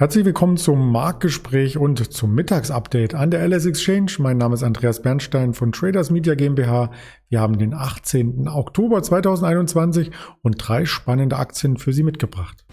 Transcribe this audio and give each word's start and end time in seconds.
Herzlich 0.00 0.24
willkommen 0.24 0.56
zum 0.56 0.92
Marktgespräch 0.92 1.76
und 1.76 2.12
zum 2.12 2.32
Mittagsupdate 2.32 3.16
an 3.16 3.32
der 3.32 3.44
LS 3.44 3.66
Exchange. 3.66 4.12
Mein 4.18 4.38
Name 4.38 4.54
ist 4.54 4.62
Andreas 4.62 5.02
Bernstein 5.02 5.54
von 5.54 5.72
Traders 5.72 6.12
Media 6.12 6.36
GmbH. 6.36 6.92
Wir 7.30 7.40
haben 7.40 7.58
den 7.58 7.74
18. 7.74 8.46
Oktober 8.46 9.02
2021 9.02 10.12
und 10.42 10.54
drei 10.56 10.84
spannende 10.84 11.36
Aktien 11.36 11.78
für 11.78 11.92
Sie 11.92 12.04
mitgebracht. 12.04 12.64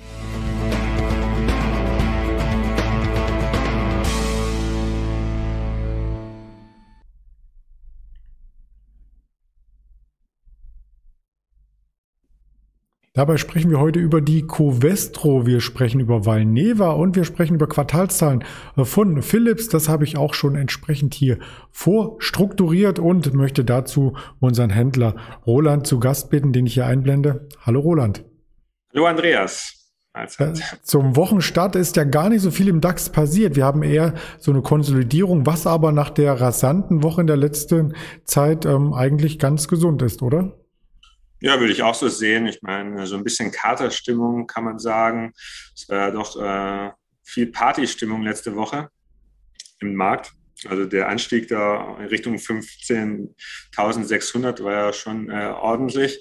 Dabei 13.16 13.38
sprechen 13.38 13.72
wir 13.72 13.80
heute 13.80 14.00
über 14.00 14.20
die 14.20 14.46
Covestro, 14.46 15.46
wir 15.46 15.62
sprechen 15.62 16.02
über 16.02 16.26
Valneva 16.26 16.92
und 16.92 17.16
wir 17.16 17.24
sprechen 17.24 17.56
über 17.56 17.66
Quartalszahlen 17.66 18.44
von 18.76 19.22
Philips. 19.22 19.70
Das 19.70 19.88
habe 19.88 20.04
ich 20.04 20.18
auch 20.18 20.34
schon 20.34 20.56
entsprechend 20.56 21.14
hier 21.14 21.40
vorstrukturiert 21.72 23.00
und 23.00 23.34
möchte 23.34 23.64
dazu 23.64 24.18
unseren 24.42 24.70
Händler 24.70 25.16
Roland 25.48 25.88
zu 25.88 26.02
Gast 26.02 26.30
bitten, 26.30 26.52
den 26.52 26.66
ich 26.66 26.74
hier 26.74 26.88
einblende. 26.88 27.48
Hallo 27.62 27.80
Roland. 27.80 28.26
Hallo 28.94 29.06
Andreas. 29.06 29.94
Äh, 30.14 30.52
zum 30.84 31.16
Wochenstart 31.16 31.78
ist 31.78 31.96
ja 31.96 32.04
gar 32.04 32.28
nicht 32.28 32.42
so 32.42 32.52
viel 32.52 32.68
im 32.68 32.82
DAX 32.82 33.10
passiert. 33.10 33.56
Wir 33.56 33.64
haben 33.64 33.82
eher 33.82 34.14
so 34.40 34.52
eine 34.52 34.62
Konsolidierung, 34.62 35.46
was 35.46 35.68
aber 35.68 35.94
nach 35.94 36.10
der 36.10 36.42
rasanten 36.42 37.02
Woche 37.02 37.22
in 37.22 37.28
der 37.28 37.38
letzten 37.38 37.96
Zeit 38.26 38.66
ähm, 38.66 38.94
eigentlich 38.94 39.40
ganz 39.40 39.70
gesund 39.70 40.02
ist, 40.02 40.22
oder? 40.22 40.52
Ja, 41.46 41.60
würde 41.60 41.74
ich 41.74 41.84
auch 41.84 41.94
so 41.94 42.10
sehen. 42.10 42.48
Ich 42.48 42.64
meine, 42.64 43.06
so 43.06 43.16
ein 43.16 43.24
bisschen 43.24 43.52
Katerstimmung 43.52 44.48
kann 44.48 44.64
man 44.64 44.80
sagen. 44.80 45.32
Es 45.76 45.88
war 45.88 45.98
ja 45.98 46.10
doch 46.10 46.42
äh, 46.42 46.90
viel 47.24 47.52
Partystimmung 47.52 48.24
letzte 48.24 48.56
Woche 48.56 48.90
im 49.80 49.94
Markt. 49.94 50.34
Also 50.68 50.86
der 50.86 51.08
Anstieg 51.08 51.48
da 51.50 52.00
in 52.00 52.08
Richtung 52.08 52.38
15.600 52.38 54.64
war 54.64 54.74
ja 54.74 54.92
schon 54.92 55.30
äh, 55.30 55.54
ordentlich. 55.56 56.18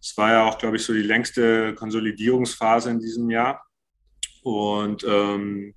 Es 0.00 0.16
war 0.16 0.30
ja 0.30 0.44
auch, 0.44 0.56
glaube 0.56 0.76
ich, 0.76 0.84
so 0.84 0.92
die 0.92 1.02
längste 1.02 1.74
Konsolidierungsphase 1.74 2.90
in 2.90 3.00
diesem 3.00 3.28
Jahr. 3.28 3.66
Und 4.44 5.02
ähm, 5.02 5.74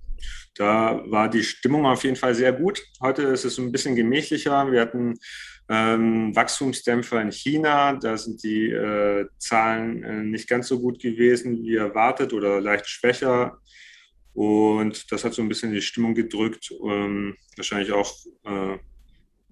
da 0.54 1.02
war 1.08 1.32
die 1.32 1.44
Stimmung 1.44 1.88
auf 1.88 2.04
jeden 2.04 2.16
Fall 2.16 2.36
sehr 2.36 2.54
gut. 2.54 2.80
Heute 3.02 3.24
ist 3.24 3.44
es 3.44 3.58
ein 3.58 3.72
bisschen 3.72 3.96
gemächlicher. 3.96 4.72
Wir 4.72 4.82
hatten 4.82 5.16
ähm, 5.70 6.36
Wachstumsdämpfer 6.36 7.22
in 7.22 7.32
China, 7.32 7.94
da 7.94 8.18
sind 8.18 8.44
die 8.44 8.70
äh, 8.70 9.28
Zahlen 9.38 10.04
äh, 10.04 10.24
nicht 10.24 10.48
ganz 10.48 10.68
so 10.68 10.80
gut 10.80 11.02
gewesen 11.02 11.64
wie 11.64 11.76
erwartet 11.76 12.34
oder 12.34 12.60
leicht 12.60 12.88
schwächer. 12.88 13.58
Und 14.34 15.12
das 15.12 15.24
hat 15.24 15.34
so 15.34 15.42
ein 15.42 15.50
bisschen 15.50 15.72
die 15.72 15.82
Stimmung 15.82 16.16
gedrückt, 16.16 16.72
ähm, 16.84 17.38
wahrscheinlich 17.56 17.92
auch 17.92 18.14
äh, 18.46 18.78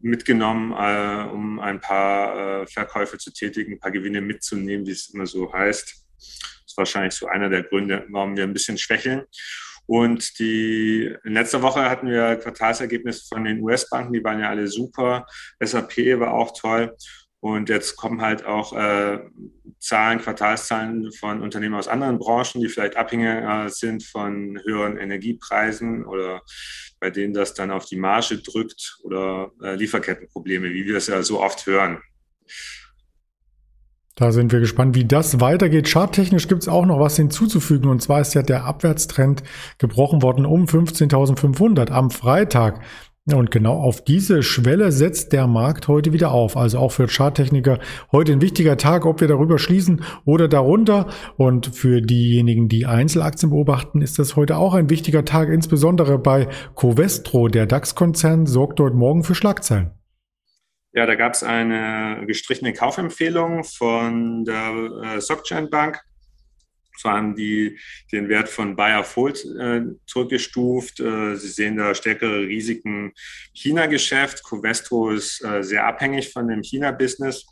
mitgenommen, 0.02 0.72
äh, 0.72 1.31
um 1.31 1.59
ein 1.59 1.80
paar 1.80 2.64
äh, 2.64 2.68
Verkäufe 2.68 3.18
zu 3.18 3.31
tätigen, 3.31 3.73
ein 3.73 3.80
paar 3.80 3.92
Gewinne 3.92 4.22
mitzunehmen, 4.22 4.86
wie 4.86 4.92
es 4.92 5.14
immer 5.14 5.28
so 5.28 5.53
heißt. 5.53 6.06
Das 6.18 6.66
ist 6.66 6.78
wahrscheinlich 6.78 7.14
so 7.14 7.28
einer 7.28 7.50
der 7.50 7.64
Gründe, 7.64 8.06
warum 8.09 8.36
wir 8.36 8.44
ein 8.44 8.53
bisschen 8.53 8.78
schwächeln. 8.78 9.23
Und 9.92 10.39
die, 10.39 11.14
in 11.25 11.34
letzter 11.34 11.61
Woche 11.61 11.89
hatten 11.89 12.08
wir 12.08 12.38
Quartalsergebnisse 12.38 13.28
von 13.28 13.44
den 13.44 13.61
US-Banken, 13.61 14.14
die 14.14 14.23
waren 14.23 14.39
ja 14.39 14.47
alle 14.47 14.67
super. 14.67 15.25
SAP 15.59 16.17
war 16.17 16.34
auch 16.34 16.58
toll. 16.58 16.95
Und 17.42 17.67
jetzt 17.67 17.97
kommen 17.97 18.22
halt 18.22 18.45
auch 18.45 18.72
äh, 18.72 19.19
Zahlen, 19.80 20.19
Quartalszahlen 20.19 21.12
von 21.12 21.42
Unternehmen 21.42 21.75
aus 21.75 21.89
anderen 21.89 22.19
Branchen, 22.19 22.62
die 22.62 22.69
vielleicht 22.69 22.95
abhängiger 22.95 23.67
sind 23.67 24.06
von 24.06 24.62
höheren 24.64 24.95
Energiepreisen 24.95 26.06
oder 26.06 26.42
bei 27.02 27.09
denen 27.09 27.34
das 27.34 27.53
dann 27.53 27.69
auf 27.69 27.84
die 27.84 27.97
Marge 27.97 28.38
drückt 28.38 28.97
oder 29.03 29.52
äh, 29.62 29.75
Lieferkettenprobleme, 29.75 30.69
wie 30.69 30.86
wir 30.86 30.95
es 30.95 31.08
ja 31.08 31.22
so 31.22 31.42
oft 31.42 31.66
hören. 31.66 32.02
Da 34.16 34.31
sind 34.31 34.51
wir 34.51 34.59
gespannt, 34.59 34.95
wie 34.95 35.05
das 35.05 35.39
weitergeht. 35.39 35.88
Charttechnisch 35.88 36.47
gibt 36.47 36.63
es 36.63 36.67
auch 36.67 36.85
noch 36.85 36.99
was 36.99 37.16
hinzuzufügen. 37.16 37.89
Und 37.89 38.01
zwar 38.01 38.22
ist 38.22 38.33
ja 38.33 38.41
der 38.41 38.66
Abwärtstrend 38.66 39.44
gebrochen 39.77 40.22
worden 40.22 40.45
um 40.45 40.66
15.500 40.66 41.91
am 41.91 42.09
Freitag. 42.11 42.81
Und 43.31 43.51
genau 43.51 43.75
auf 43.79 44.03
diese 44.03 44.41
Schwelle 44.41 44.91
setzt 44.91 45.31
der 45.31 45.45
Markt 45.45 45.88
heute 45.88 46.11
wieder 46.11 46.31
auf. 46.31 46.57
Also 46.57 46.79
auch 46.79 46.91
für 46.91 47.07
Charttechniker 47.07 47.79
heute 48.11 48.33
ein 48.33 48.41
wichtiger 48.41 48.77
Tag, 48.77 49.05
ob 49.05 49.22
wir 49.22 49.27
darüber 49.27 49.59
schließen 49.59 50.03
oder 50.25 50.47
darunter. 50.47 51.07
Und 51.38 51.67
für 51.67 52.01
diejenigen, 52.01 52.67
die 52.67 52.88
Einzelaktien 52.88 53.51
beobachten, 53.51 54.01
ist 54.01 54.19
das 54.19 54.35
heute 54.35 54.57
auch 54.57 54.73
ein 54.73 54.89
wichtiger 54.89 55.23
Tag, 55.23 55.49
insbesondere 55.49 56.17
bei 56.17 56.47
Covestro. 56.75 57.47
Der 57.47 57.67
DAX-Konzern 57.67 58.47
sorgt 58.47 58.79
dort 58.79 58.95
morgen 58.95 59.23
für 59.23 59.35
Schlagzeilen. 59.35 60.00
Ja, 60.94 61.06
da 61.06 61.16
gab 61.16 61.34
es 61.34 61.44
eine 61.44 62.25
gestrichene 62.28 62.74
Kaufempfehlung 62.74 63.63
von 63.63 64.44
der 64.44 65.16
äh, 65.16 65.22
SocGen 65.22 65.69
Bank. 65.69 66.02
Zwar 67.00 67.18
haben 67.18 67.35
die 67.35 67.79
den 68.12 68.28
Wert 68.28 68.50
von 68.50 68.75
Bayer 68.75 69.03
Fold 69.03 69.44
äh, 69.57 69.81
zurückgestuft. 70.06 71.00
Äh, 71.00 71.35
Sie 71.35 71.47
sehen 71.47 71.78
da 71.78 71.96
stärkere 71.96 72.41
Risiken 72.41 73.13
China-Geschäft. 73.53 74.44
Covestro 74.44 75.12
ist 75.12 75.44
äh, 75.44 75.63
sehr 75.63 75.88
abhängig 75.88 76.31
von 76.34 76.47
dem 76.47 76.62
China-Business 76.62 77.46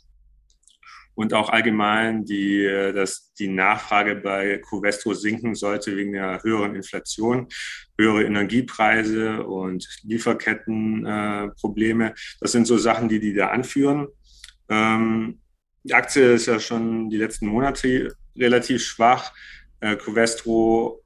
und 1.20 1.34
auch 1.34 1.50
allgemein 1.50 2.24
die, 2.24 2.64
äh, 2.64 2.94
dass 2.94 3.34
die 3.34 3.48
Nachfrage 3.48 4.16
bei 4.16 4.56
Covestro 4.56 5.12
sinken 5.12 5.54
sollte 5.54 5.94
wegen 5.94 6.14
der 6.14 6.42
höheren 6.42 6.74
Inflation, 6.74 7.46
höhere 7.98 8.24
Energiepreise 8.24 9.44
und 9.44 9.86
Lieferkettenprobleme. 10.02 12.12
Äh, 12.12 12.14
das 12.40 12.52
sind 12.52 12.66
so 12.66 12.78
Sachen, 12.78 13.10
die 13.10 13.20
die 13.20 13.34
da 13.34 13.48
anführen. 13.48 14.08
Ähm, 14.70 15.42
die 15.82 15.92
Aktie 15.92 16.32
ist 16.32 16.46
ja 16.46 16.58
schon 16.58 17.10
die 17.10 17.18
letzten 17.18 17.48
Monate 17.48 18.16
relativ 18.34 18.82
schwach. 18.82 19.34
Äh, 19.80 19.96
Covestro 19.96 21.02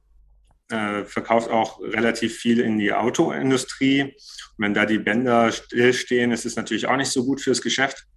äh, 0.69 1.03
verkauft 1.03 1.49
auch 1.49 1.81
relativ 1.81 2.37
viel 2.37 2.61
in 2.61 2.79
die 2.79 2.93
Autoindustrie. 2.93 4.03
Und 4.03 4.13
wenn 4.59 4.73
da 4.73 4.85
die 4.85 4.99
Bänder 4.99 5.51
stillstehen, 5.51 6.31
ist 6.31 6.45
es 6.45 6.55
natürlich 6.55 6.87
auch 6.87 6.95
nicht 6.95 7.11
so 7.11 7.25
gut 7.25 7.41
fürs 7.41 7.61
Geschäft. 7.61 8.07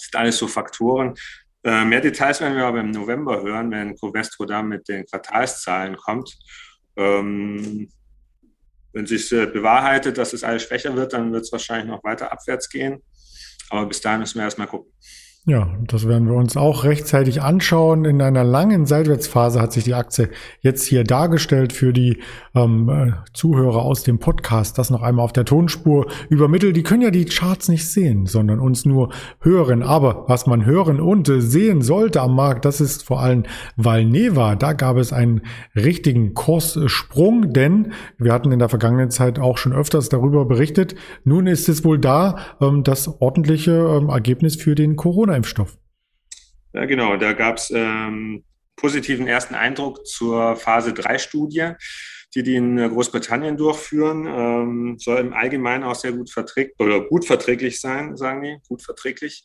Das 0.00 0.06
sind 0.06 0.16
alles 0.16 0.38
so 0.38 0.48
Faktoren. 0.48 1.14
Äh, 1.62 1.84
mehr 1.84 2.00
Details 2.00 2.40
werden 2.40 2.56
wir 2.56 2.64
aber 2.64 2.80
im 2.80 2.90
November 2.90 3.42
hören, 3.42 3.70
wenn 3.70 3.94
Covestro 3.96 4.46
da 4.46 4.62
mit 4.62 4.88
den 4.88 5.04
Quartalszahlen 5.04 5.94
kommt. 5.96 6.38
Ähm, 6.96 7.90
wenn 8.94 9.06
sich 9.06 9.30
äh, 9.32 9.46
bewahrheitet, 9.46 10.16
dass 10.16 10.32
es 10.32 10.42
alles 10.42 10.62
schwächer 10.62 10.96
wird, 10.96 11.12
dann 11.12 11.32
wird 11.32 11.42
es 11.42 11.52
wahrscheinlich 11.52 11.86
noch 11.86 12.02
weiter 12.02 12.32
abwärts 12.32 12.68
gehen. 12.70 13.02
Aber 13.68 13.86
bis 13.86 14.00
dahin 14.00 14.20
müssen 14.20 14.38
wir 14.38 14.44
erstmal 14.44 14.68
gucken. 14.68 14.90
Ja, 15.46 15.70
das 15.86 16.06
werden 16.06 16.28
wir 16.28 16.34
uns 16.34 16.58
auch 16.58 16.84
rechtzeitig 16.84 17.40
anschauen. 17.40 18.04
In 18.04 18.20
einer 18.20 18.44
langen 18.44 18.84
Seitwärtsphase 18.84 19.58
hat 19.58 19.72
sich 19.72 19.84
die 19.84 19.94
Aktie 19.94 20.28
jetzt 20.60 20.84
hier 20.84 21.02
dargestellt 21.02 21.72
für 21.72 21.94
die 21.94 22.18
ähm, 22.54 22.90
äh, 22.90 23.12
Zuhörer 23.32 23.80
aus 23.80 24.02
dem 24.02 24.18
Podcast. 24.18 24.76
Das 24.76 24.90
noch 24.90 25.00
einmal 25.00 25.24
auf 25.24 25.32
der 25.32 25.46
Tonspur 25.46 26.08
übermittelt. 26.28 26.76
Die 26.76 26.82
können 26.82 27.00
ja 27.00 27.10
die 27.10 27.24
Charts 27.24 27.70
nicht 27.70 27.88
sehen, 27.88 28.26
sondern 28.26 28.60
uns 28.60 28.84
nur 28.84 29.14
hören. 29.40 29.82
Aber 29.82 30.24
was 30.28 30.46
man 30.46 30.66
hören 30.66 31.00
und 31.00 31.26
sehen 31.34 31.80
sollte 31.80 32.20
am 32.20 32.34
Markt, 32.34 32.66
das 32.66 32.82
ist 32.82 33.02
vor 33.04 33.20
allem 33.20 33.44
Valneva. 33.76 34.56
Da 34.56 34.74
gab 34.74 34.98
es 34.98 35.10
einen 35.10 35.40
richtigen 35.74 36.34
Kurssprung, 36.34 37.54
denn 37.54 37.94
wir 38.18 38.34
hatten 38.34 38.52
in 38.52 38.58
der 38.58 38.68
vergangenen 38.68 39.10
Zeit 39.10 39.38
auch 39.38 39.56
schon 39.56 39.72
öfters 39.72 40.10
darüber 40.10 40.44
berichtet. 40.44 40.96
Nun 41.24 41.46
ist 41.46 41.70
es 41.70 41.82
wohl 41.82 41.98
da 41.98 42.36
ähm, 42.60 42.84
das 42.84 43.22
ordentliche 43.22 43.72
ähm, 43.72 44.10
Ergebnis 44.10 44.56
für 44.56 44.74
den 44.74 44.96
Corona 44.96 45.29
Corona-Impfstoff. 45.30 45.78
Ja, 46.72 46.84
genau. 46.84 47.16
Da 47.16 47.32
gab 47.32 47.56
es 47.56 47.70
ähm, 47.74 48.44
positiven 48.76 49.26
ersten 49.26 49.54
Eindruck 49.54 50.06
zur 50.06 50.56
Phase 50.56 50.90
3-Studie, 50.90 51.72
die 52.34 52.42
die 52.42 52.56
in 52.56 52.76
Großbritannien 52.76 53.56
durchführen. 53.56 54.26
Ähm, 54.26 54.96
soll 54.98 55.18
im 55.18 55.32
Allgemeinen 55.32 55.84
auch 55.84 55.94
sehr 55.94 56.12
gut 56.12 56.30
verträglich 56.30 56.74
oder 56.78 57.00
gut 57.00 57.24
verträglich 57.24 57.80
sein, 57.80 58.16
sagen 58.16 58.42
die. 58.42 58.58
Gut 58.68 58.82
verträglich. 58.82 59.44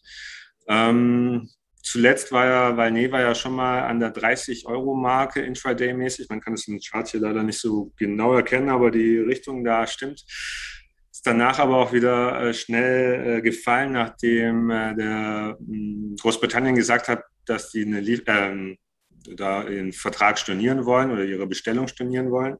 Ähm, 0.68 1.50
zuletzt 1.82 2.32
war 2.32 2.46
ja, 2.46 2.78
weil 2.78 3.12
war 3.12 3.22
ja 3.22 3.36
schon 3.36 3.56
mal 3.56 3.82
an 3.84 4.00
der 4.00 4.14
30-Euro-Marke 4.14 5.42
intraday-mäßig. 5.42 6.28
Man 6.30 6.42
kann 6.42 6.54
es 6.54 6.68
im 6.68 6.80
Chart 6.80 7.08
hier 7.08 7.22
leider 7.22 7.44
nicht 7.44 7.60
so 7.60 7.92
genau 7.98 8.34
erkennen, 8.34 8.70
aber 8.70 8.92
die 8.92 9.18
Richtung 9.18 9.64
da 9.64 9.86
stimmt 9.88 10.24
danach 11.26 11.60
aber 11.60 11.78
auch 11.78 11.94
wieder 11.94 12.42
äh, 12.42 12.54
schnell 12.54 13.38
äh, 13.38 13.42
gefallen, 13.42 13.94
nachdem 13.94 14.70
äh, 14.70 14.96
der 14.96 15.58
hm, 15.60 16.16
Großbritannien 16.20 16.76
gesagt 16.76 17.08
hat, 17.08 17.24
dass 17.46 17.72
sie 17.72 17.86
eine, 17.86 18.00
ähm, 18.00 18.78
da 19.36 19.68
ihren 19.68 19.92
Vertrag 19.92 20.38
stornieren 20.38 20.86
wollen 20.86 21.12
oder 21.12 21.24
ihre 21.24 21.48
Bestellung 21.48 21.88
stornieren 21.88 22.30
wollen. 22.32 22.58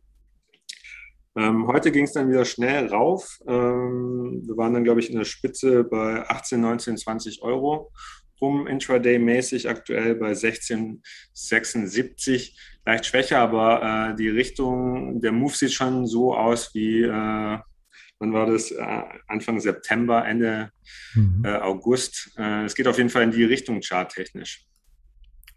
Ähm, 1.38 1.68
heute 1.68 1.92
ging 1.92 2.06
es 2.06 2.14
dann 2.14 2.30
wieder 2.30 2.46
schnell 2.46 2.88
rauf. 2.88 3.40
Ähm, 3.48 4.42
wir 4.46 4.58
waren 4.58 4.74
dann, 4.74 4.86
glaube 4.86 5.02
ich, 5.02 5.10
in 5.10 5.18
der 5.18 5.26
Spitze 5.26 5.84
bei 5.84 6.22
18, 6.30 6.62
19, 6.62 6.98
20 6.98 7.42
Euro 7.42 7.92
rum, 8.42 8.68
intraday-mäßig 8.68 9.70
aktuell 9.70 10.16
bei 10.16 10.32
16,76. 10.32 12.58
leicht 12.86 13.06
schwächer, 13.06 13.40
aber 13.40 14.12
äh, 14.12 14.16
die 14.16 14.30
Richtung, 14.30 15.22
der 15.22 15.32
Move 15.32 15.54
sieht 15.54 15.74
schon 15.74 16.08
so 16.08 16.36
aus 16.36 16.74
wie, 16.74 17.04
äh, 17.04 17.58
wann 18.20 18.34
war 18.34 18.46
das? 18.46 18.72
Äh, 18.72 19.04
Anfang 19.28 19.60
September, 19.60 20.26
Ende 20.26 20.72
mhm. 21.14 21.44
Äh, 21.46 21.58
August. 21.58 22.32
Äh, 22.38 22.66
es 22.66 22.76
geht 22.76 22.88
auf 22.88 22.98
jeden 22.98 23.10
Fall 23.10 23.24
in 23.24 23.32
die 23.32 23.44
Richtung 23.44 23.82
charttechnisch. 23.82 24.66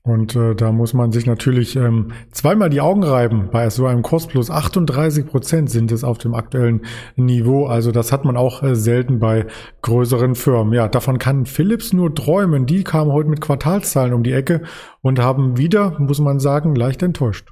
Und 0.08 0.34
äh, 0.36 0.54
da 0.54 0.72
muss 0.72 0.94
man 0.94 1.12
sich 1.12 1.26
natürlich 1.26 1.76
ähm, 1.76 2.12
zweimal 2.30 2.70
die 2.70 2.80
Augen 2.80 3.02
reiben. 3.02 3.50
Bei 3.50 3.68
so 3.68 3.84
einem 3.86 4.00
Kurs 4.00 4.26
plus 4.26 4.50
38 4.50 5.26
Prozent 5.26 5.68
sind 5.68 5.92
es 5.92 6.02
auf 6.02 6.16
dem 6.16 6.34
aktuellen 6.34 6.82
Niveau. 7.16 7.66
Also 7.66 7.92
das 7.92 8.10
hat 8.10 8.24
man 8.24 8.36
auch 8.38 8.62
äh, 8.62 8.74
selten 8.74 9.18
bei 9.18 9.46
größeren 9.82 10.34
Firmen. 10.34 10.72
Ja, 10.72 10.88
davon 10.88 11.18
kann 11.18 11.44
Philips 11.44 11.92
nur 11.92 12.14
träumen. 12.14 12.64
Die 12.64 12.84
kamen 12.84 13.12
heute 13.12 13.28
mit 13.28 13.42
Quartalszahlen 13.42 14.14
um 14.14 14.22
die 14.22 14.32
Ecke 14.32 14.62
und 15.02 15.18
haben 15.18 15.58
wieder, 15.58 15.98
muss 16.00 16.20
man 16.20 16.40
sagen, 16.40 16.74
leicht 16.74 17.02
enttäuscht. 17.02 17.50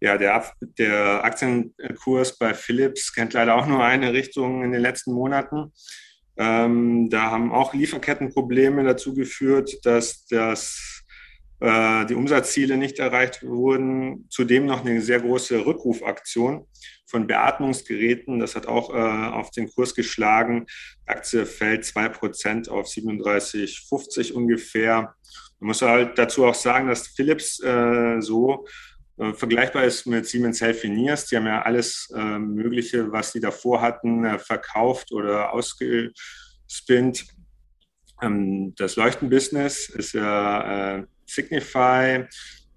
Ja, 0.00 0.18
der, 0.18 0.44
der 0.60 1.24
Aktienkurs 1.24 2.38
bei 2.38 2.54
Philips 2.54 3.12
kennt 3.12 3.32
leider 3.32 3.54
auch 3.54 3.66
nur 3.66 3.82
eine 3.82 4.12
Richtung 4.12 4.62
in 4.62 4.72
den 4.72 4.82
letzten 4.82 5.12
Monaten. 5.12 5.72
Ähm, 6.36 7.08
da 7.10 7.30
haben 7.30 7.52
auch 7.52 7.74
Lieferkettenprobleme 7.74 8.82
dazu 8.84 9.14
geführt, 9.14 9.78
dass 9.84 10.26
das 10.26 11.04
äh, 11.60 12.06
die 12.06 12.14
Umsatzziele 12.14 12.76
nicht 12.76 12.98
erreicht 12.98 13.42
wurden. 13.42 14.26
Zudem 14.30 14.66
noch 14.66 14.84
eine 14.84 15.00
sehr 15.00 15.20
große 15.20 15.64
Rückrufaktion 15.64 16.66
von 17.06 17.26
Beatmungsgeräten. 17.26 18.40
Das 18.40 18.56
hat 18.56 18.66
auch 18.66 18.90
äh, 18.90 18.98
auf 18.98 19.50
den 19.50 19.70
Kurs 19.70 19.94
geschlagen. 19.94 20.66
Die 21.06 21.10
Aktie 21.10 21.46
fällt 21.46 21.84
2% 21.84 22.68
auf 22.68 22.86
37,50 22.86 24.32
ungefähr. 24.32 25.14
Man 25.60 25.68
muss 25.68 25.82
halt 25.82 26.18
dazu 26.18 26.44
auch 26.44 26.54
sagen, 26.54 26.88
dass 26.88 27.06
Philips 27.06 27.62
äh, 27.62 28.20
so 28.20 28.66
vergleichbar 29.16 29.84
ist 29.84 30.06
mit 30.06 30.26
Siemens 30.26 30.60
Healthineers. 30.60 31.26
Die 31.26 31.36
haben 31.36 31.46
ja 31.46 31.62
alles 31.62 32.12
äh, 32.14 32.38
Mögliche, 32.38 33.12
was 33.12 33.32
sie 33.32 33.40
davor 33.40 33.80
hatten, 33.80 34.24
äh, 34.24 34.38
verkauft 34.38 35.12
oder 35.12 35.52
ausgespinnt. 35.52 37.26
Ähm, 38.22 38.74
das 38.76 38.96
Leuchtenbusiness 38.96 39.88
ist 39.88 40.14
ja 40.14 41.06
Signify. 41.26 42.26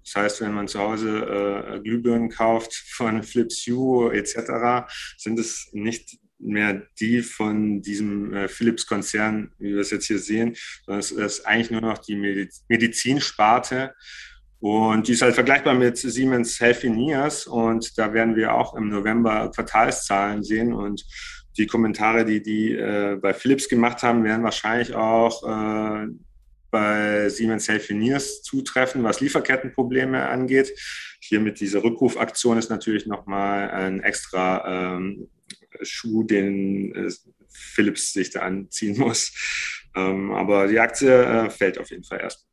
Das 0.04 0.22
heißt, 0.22 0.40
wenn 0.40 0.54
man 0.54 0.68
zu 0.68 0.78
Hause 0.78 1.74
äh, 1.76 1.80
Glühbirnen 1.80 2.30
kauft 2.30 2.72
von 2.74 3.22
Philips 3.24 3.66
Hue 3.66 4.14
etc., 4.14 4.88
sind 5.18 5.38
es 5.38 5.68
nicht 5.72 6.18
mehr 6.38 6.86
die 7.00 7.20
von 7.20 7.82
diesem 7.82 8.32
äh, 8.32 8.48
Philips-Konzern, 8.48 9.52
wie 9.58 9.74
wir 9.74 9.80
es 9.80 9.90
jetzt 9.90 10.06
hier 10.06 10.18
sehen, 10.18 10.56
sondern 10.86 11.00
es 11.00 11.10
ist 11.10 11.46
eigentlich 11.46 11.70
nur 11.70 11.80
noch 11.80 11.98
die 11.98 12.16
Mediz 12.16 12.64
Medizinsparte. 12.68 13.94
Und 14.60 15.06
die 15.06 15.12
ist 15.12 15.22
halt 15.22 15.34
vergleichbar 15.34 15.74
mit 15.74 15.98
Siemens 15.98 16.60
Healthineers 16.60 17.46
und 17.46 17.96
da 17.96 18.12
werden 18.12 18.34
wir 18.34 18.54
auch 18.54 18.74
im 18.74 18.88
November 18.88 19.52
Quartalszahlen 19.54 20.42
sehen 20.42 20.72
und 20.72 21.04
die 21.56 21.66
Kommentare, 21.66 22.24
die 22.24 22.42
die 22.42 22.72
äh, 22.72 23.16
bei 23.20 23.34
Philips 23.34 23.68
gemacht 23.68 24.02
haben, 24.02 24.24
werden 24.24 24.44
wahrscheinlich 24.44 24.94
auch 24.94 25.42
äh, 25.44 26.06
bei 26.70 27.28
Siemens 27.28 27.68
Healthineers 27.68 28.42
zutreffen, 28.42 29.02
was 29.02 29.20
Lieferkettenprobleme 29.20 30.28
angeht. 30.28 30.72
Hier 31.20 31.40
mit 31.40 31.60
dieser 31.60 31.82
Rückrufaktion 31.82 32.58
ist 32.58 32.70
natürlich 32.70 33.06
nochmal 33.06 33.70
ein 33.70 34.00
extra 34.00 34.96
ähm, 34.96 35.28
Schuh, 35.82 36.24
den 36.24 36.94
äh, 36.94 37.10
Philips 37.48 38.12
sich 38.12 38.30
da 38.30 38.40
anziehen 38.40 38.98
muss. 38.98 39.32
Ähm, 39.96 40.32
aber 40.32 40.68
die 40.68 40.78
Aktie 40.78 41.10
äh, 41.10 41.50
fällt 41.50 41.78
auf 41.78 41.90
jeden 41.90 42.04
Fall 42.04 42.20
erst. 42.20 42.47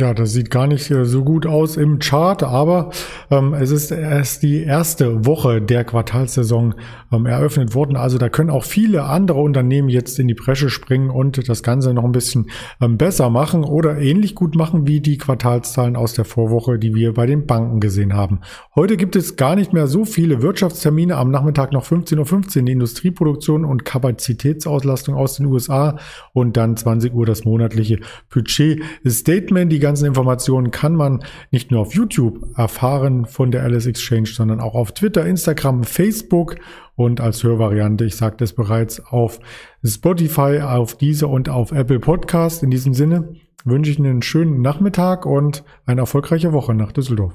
Ja, 0.00 0.14
das 0.14 0.32
sieht 0.32 0.50
gar 0.50 0.66
nicht 0.66 0.90
so 1.02 1.24
gut 1.24 1.44
aus 1.44 1.76
im 1.76 1.98
Chart, 1.98 2.42
aber 2.42 2.88
ähm, 3.30 3.52
es 3.52 3.70
ist 3.70 3.90
erst 3.90 4.42
die 4.42 4.62
erste 4.62 5.26
Woche 5.26 5.60
der 5.60 5.84
Quartalssaison 5.84 6.74
ähm, 7.12 7.26
eröffnet 7.26 7.74
worden. 7.74 7.96
Also 7.96 8.16
da 8.16 8.30
können 8.30 8.48
auch 8.48 8.64
viele 8.64 9.04
andere 9.04 9.40
Unternehmen 9.40 9.90
jetzt 9.90 10.18
in 10.18 10.26
die 10.26 10.32
Bresche 10.32 10.70
springen 10.70 11.10
und 11.10 11.46
das 11.46 11.62
Ganze 11.62 11.92
noch 11.92 12.04
ein 12.04 12.12
bisschen 12.12 12.46
ähm, 12.80 12.96
besser 12.96 13.28
machen 13.28 13.62
oder 13.62 13.98
ähnlich 13.98 14.34
gut 14.34 14.54
machen 14.54 14.86
wie 14.86 15.02
die 15.02 15.18
Quartalszahlen 15.18 15.96
aus 15.96 16.14
der 16.14 16.24
Vorwoche, 16.24 16.78
die 16.78 16.94
wir 16.94 17.12
bei 17.12 17.26
den 17.26 17.44
Banken 17.44 17.78
gesehen 17.78 18.14
haben. 18.14 18.40
Heute 18.74 18.96
gibt 18.96 19.16
es 19.16 19.36
gar 19.36 19.54
nicht 19.54 19.74
mehr 19.74 19.86
so 19.86 20.06
viele 20.06 20.40
Wirtschaftstermine. 20.40 21.18
Am 21.18 21.30
Nachmittag 21.30 21.72
noch 21.72 21.84
15.15 21.84 22.24
.15 22.24 22.58
Uhr 22.60 22.64
die 22.64 22.72
Industrieproduktion 22.72 23.66
und 23.66 23.84
Kapazitätsauslastung 23.84 25.14
aus 25.14 25.36
den 25.36 25.44
USA 25.44 25.98
und 26.32 26.56
dann 26.56 26.78
20 26.78 27.12
Uhr 27.12 27.26
das 27.26 27.44
monatliche 27.44 28.00
Budget-Statement. 28.30 29.70
Die 29.70 29.89
ganzen 29.90 30.06
Informationen 30.06 30.70
kann 30.70 30.94
man 30.94 31.24
nicht 31.50 31.72
nur 31.72 31.80
auf 31.80 31.94
YouTube 31.94 32.56
erfahren 32.56 33.26
von 33.26 33.50
der 33.50 33.64
Alice 33.64 33.86
Exchange, 33.86 34.28
sondern 34.28 34.60
auch 34.60 34.76
auf 34.76 34.92
Twitter, 34.92 35.26
Instagram, 35.26 35.82
Facebook 35.82 36.58
und 36.94 37.20
als 37.20 37.42
Hörvariante, 37.42 38.04
ich 38.04 38.14
sagte 38.14 38.44
es 38.44 38.52
bereits, 38.52 39.00
auf 39.04 39.40
Spotify, 39.84 40.60
auf 40.60 40.96
diese 40.96 41.26
und 41.26 41.48
auf 41.48 41.72
Apple 41.72 41.98
Podcast. 41.98 42.62
In 42.62 42.70
diesem 42.70 42.94
Sinne 42.94 43.34
wünsche 43.64 43.90
ich 43.90 43.98
Ihnen 43.98 44.10
einen 44.10 44.22
schönen 44.22 44.62
Nachmittag 44.62 45.26
und 45.26 45.64
eine 45.86 46.02
erfolgreiche 46.02 46.52
Woche 46.52 46.72
nach 46.72 46.92
Düsseldorf. 46.92 47.34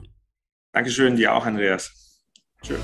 Dankeschön, 0.71 1.17
dir 1.17 1.35
auch, 1.35 1.45
Andreas. 1.45 2.21
Tschüss. 2.61 2.79